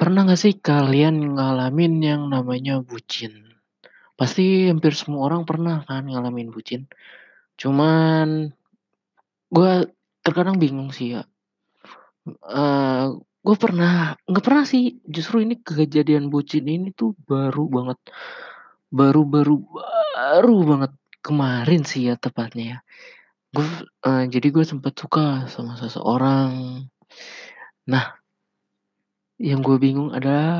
[0.00, 3.54] Pernah nggak sih kalian ngalamin yang namanya bucin?
[4.18, 6.86] Pasti hampir semua orang pernah kan ngalamin bucin.
[7.60, 8.50] Cuman
[9.52, 9.86] gua
[10.24, 11.22] terkadang bingung sih ya.
[12.26, 13.06] Eee,
[13.44, 17.98] gua pernah nggak pernah sih, justru ini kejadian bucin ini tuh baru banget.
[18.92, 20.92] Baru baru banget
[21.24, 22.78] kemarin sih ya tepatnya ya.
[23.54, 23.66] Gua
[24.06, 26.84] eee, jadi gue sempet suka sama seseorang.
[27.92, 28.06] Nah
[29.42, 30.50] yang gue bingung adalah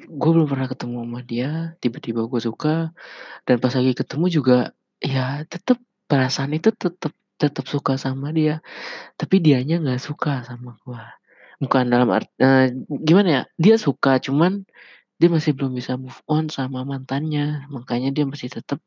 [0.00, 1.50] gue belum pernah ketemu sama dia,
[1.84, 2.88] tiba-tiba gue suka,
[3.48, 4.56] dan pas lagi ketemu juga
[5.02, 5.78] ya tetep
[6.10, 8.60] perasaan itu tetep tetep suka sama dia,
[9.20, 11.04] tapi dianya nggak suka sama gua.
[11.62, 12.72] Bukan dalam art eee,
[13.06, 14.64] gimana ya, dia suka cuman
[15.20, 18.80] dia masih belum bisa move on sama mantannya, makanya dia masih tetep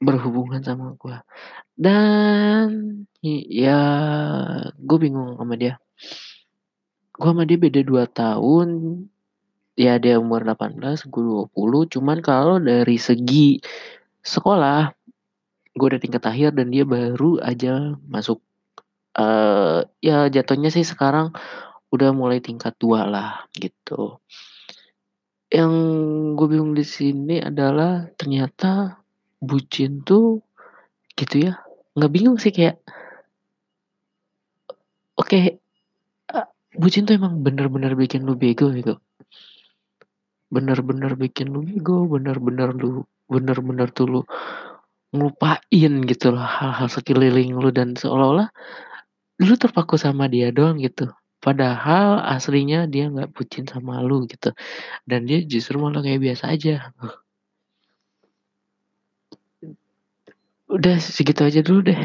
[0.00, 1.26] berhubungan sama gua.
[1.76, 2.68] Dan
[3.24, 3.80] ya
[4.78, 5.78] gue bingung sama dia.
[7.18, 8.68] Gua sama dia beda 2 tahun,
[9.74, 13.58] ya dia umur 18, gue 20, cuman kalau dari segi
[14.22, 14.94] sekolah,
[15.78, 18.38] gue udah tingkat akhir dan dia baru aja masuk,
[19.18, 21.34] eee, ya jatuhnya sih sekarang
[21.94, 24.20] udah mulai tingkat 2 lah, gitu.
[25.50, 25.72] Yang
[26.36, 29.00] gue bingung di sini adalah ternyata
[29.40, 30.44] bucin tuh
[31.18, 31.52] gitu ya,
[31.98, 32.80] nggak bingung sih kayak
[35.16, 35.57] oke, e
[36.88, 38.96] bucin tuh emang bener-bener bikin lu bego gitu.
[40.48, 44.20] Bener-bener bikin lu bego, bener-bener lu bener-bener tuh lu
[45.12, 48.48] ngelupain gitu loh hal-hal sekeliling lu dan seolah-olah
[49.44, 51.12] lu terpaku sama dia doang gitu.
[51.38, 54.50] Padahal aslinya dia nggak bucin sama lu gitu,
[55.04, 56.90] dan dia justru malah kayak biasa aja.
[60.66, 62.00] Udah segitu aja dulu deh.